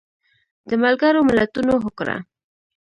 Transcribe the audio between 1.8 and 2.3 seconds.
هوکړه